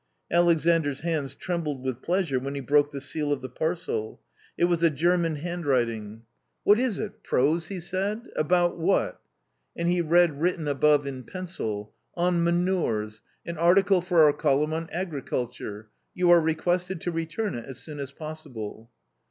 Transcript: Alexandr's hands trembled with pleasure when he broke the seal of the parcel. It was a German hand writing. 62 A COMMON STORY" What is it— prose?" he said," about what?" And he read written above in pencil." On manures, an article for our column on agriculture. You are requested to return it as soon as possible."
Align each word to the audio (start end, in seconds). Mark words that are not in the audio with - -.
Alexandr's 0.31 1.01
hands 1.01 1.35
trembled 1.35 1.83
with 1.83 2.01
pleasure 2.01 2.39
when 2.39 2.55
he 2.55 2.59
broke 2.61 2.89
the 2.89 2.99
seal 2.99 3.31
of 3.31 3.41
the 3.41 3.47
parcel. 3.47 4.19
It 4.57 4.63
was 4.65 4.81
a 4.81 4.89
German 4.89 5.35
hand 5.35 5.67
writing. 5.67 6.15
62 6.15 6.15
A 6.15 6.17
COMMON 6.17 6.23
STORY" 6.23 6.23
What 6.73 6.79
is 6.79 6.99
it— 6.99 7.23
prose?" 7.29 7.67
he 7.67 7.79
said," 7.79 8.21
about 8.35 8.79
what?" 8.79 9.21
And 9.75 9.87
he 9.87 10.01
read 10.01 10.41
written 10.41 10.67
above 10.67 11.05
in 11.05 11.21
pencil." 11.23 11.93
On 12.25 12.43
manures, 12.43 13.21
an 13.45 13.59
article 13.59 14.01
for 14.01 14.23
our 14.23 14.33
column 14.33 14.73
on 14.73 14.89
agriculture. 14.91 15.89
You 16.15 16.31
are 16.31 16.41
requested 16.41 16.99
to 17.01 17.11
return 17.11 17.53
it 17.53 17.65
as 17.65 17.77
soon 17.77 17.99
as 17.99 18.11
possible." 18.11 18.89